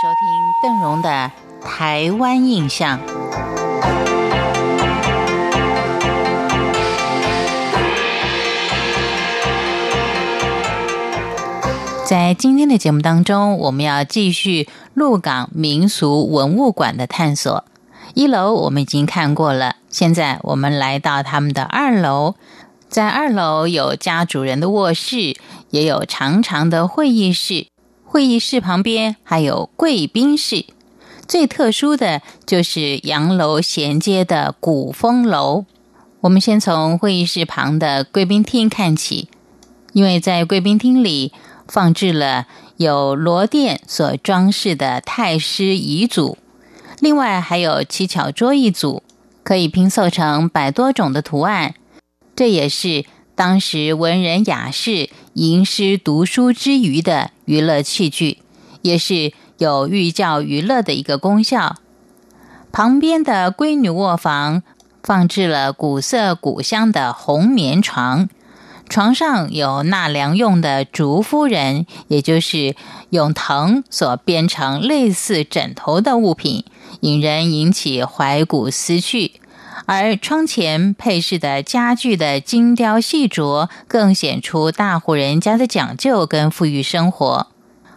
[0.00, 1.32] 收听邓荣的
[1.66, 3.00] 《台湾印象》。
[12.04, 17.64] 在今天的节目当中，我们要继续鹿港民俗文物馆的探索。
[18.14, 22.36] 一楼我们已经看过了，现在我们来到他们的二楼。
[22.88, 25.34] 在二楼有家主人的卧室，
[25.70, 27.66] 也有长长的会议室。
[28.10, 30.64] 会议室旁边还有贵宾室，
[31.28, 35.66] 最特殊的就是洋楼衔接的古风楼。
[36.22, 39.28] 我们先从会议室旁的贵宾厅看起，
[39.92, 41.34] 因为在贵宾厅里
[41.68, 42.46] 放置了
[42.78, 46.38] 有罗甸所装饰的太师遗嘱，
[47.00, 49.02] 另外还有七巧桌一组，
[49.44, 51.74] 可以拼凑成百多种的图案。
[52.34, 53.04] 这也是。
[53.38, 58.38] 当时文人雅士吟诗读书之余的娱乐器具，
[58.82, 61.76] 也是有寓教于乐的一个功效。
[62.72, 64.64] 旁边的闺女卧房
[65.04, 68.28] 放置了古色古香的红棉床，
[68.88, 72.74] 床上有纳凉用的竹夫人，也就是
[73.10, 76.64] 用藤所编成类似枕头的物品，
[77.02, 79.37] 引人引起怀古思绪。
[79.90, 87.46] 而窗前配饰的家具的精雕细琢，更显出大户人家的讲究跟富裕生活。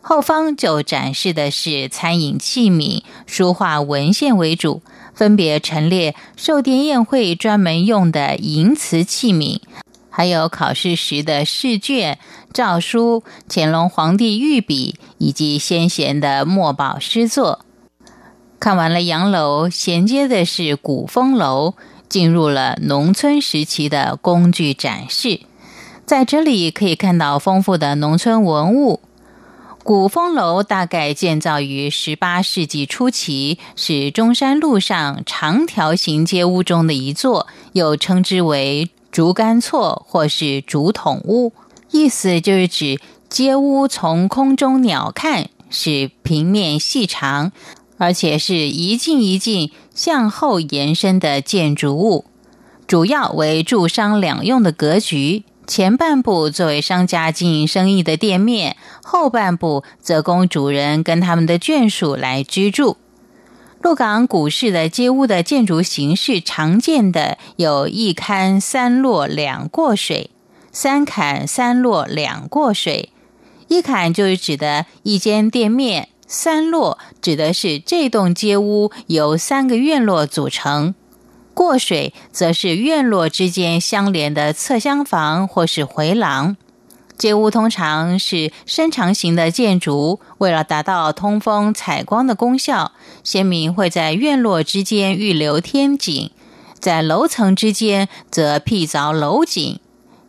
[0.00, 4.82] 后方就展示的是餐饮器皿、书画文献为主，
[5.14, 9.60] 分别陈列寿殿宴会专门用的银瓷器皿，
[10.10, 12.18] 还有考试时的试卷、
[12.52, 17.60] 诏书、乾隆皇帝御笔以及先贤的墨宝诗作。
[18.66, 21.74] 看完了洋楼，衔接的是古风楼，
[22.08, 25.42] 进入了农村时期的工具展示。
[26.04, 28.98] 在这里可以看到丰富的农村文物。
[29.84, 41.52] 古风楼大概建造于十八世纪初期，是中山路上长条形街屋中的一座，又称之为竹竿厝或是竹筒屋，
[41.92, 42.98] 意思就是指
[43.28, 47.52] 街屋从空中鸟瞰是平面细长。
[47.98, 52.24] 而且是一进一进向后延伸的建筑物，
[52.86, 55.44] 主要为住商两用的格局。
[55.66, 62.96] 前半部作为商家经营生意的店面，后半部则供主人跟他们的眷属来居住。
[63.80, 70.30] 鹿港古市的街屋的建筑形式，常见的有一龛三落两过水，
[70.70, 73.10] 三坎三落两过水。
[73.68, 76.08] 一坎就是指的一间店面。
[76.26, 80.94] 三落指的是这栋街屋由三个院落组成，
[81.54, 86.56] 过水则是院落之间相连的侧厢房或是回廊。
[87.16, 92.92] 街屋通常是伸长型的建筑，为了达到通风采光的功效，
[93.24, 96.30] 先民会在院落之间预留天井，
[96.78, 99.80] 在楼层之间则辟凿楼井。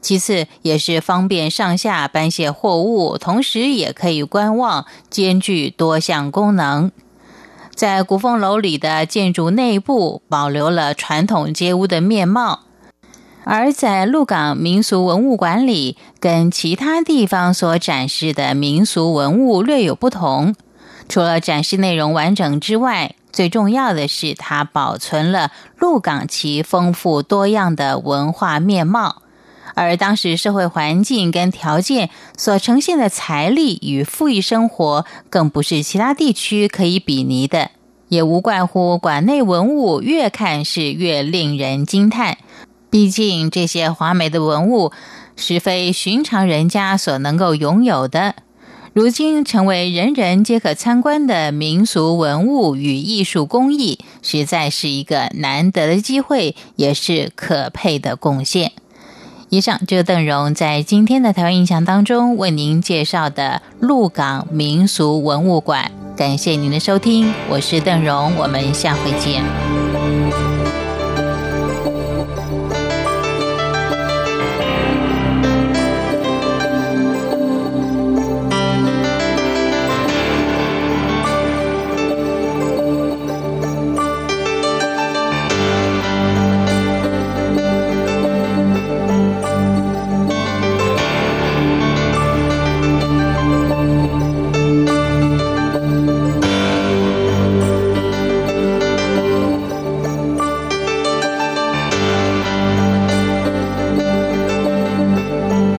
[0.00, 6.92] 其次，也是方便上下搬卸货物，同时也可以观望，兼具多项功能。
[7.74, 12.60] 在古风楼里的建筑内部保留了传统街屋的面貌，
[13.44, 20.54] 而在鹿港民俗文物馆里，跟其他地方所展示的民俗文物略有不同。
[21.08, 29.22] 除了展示内容完整之外，最重要的是它保存了鹿港其丰富多样的文化面貌。
[29.76, 37.72] 而当时社会环境跟条件所呈现的财力与富裕生活，更不是其他地区可以比拟的，
[38.08, 42.38] 也无怪乎馆内文物越看是越令人惊叹。
[42.88, 44.92] 毕竟这些华美的文物，
[45.36, 48.36] 实非寻常人家所能够拥有的。
[48.94, 58.72] 如今成为人人皆可参观的民俗文物与艺术工艺，实在是一个难得的机会，也是可佩的贡献。
[59.48, 65.90] 以上就是邓荣在今天的台湾印象当中为您介绍的鹿港民俗文物馆。
[66.16, 70.55] 感谢您的收听，我是邓荣，我们下回见。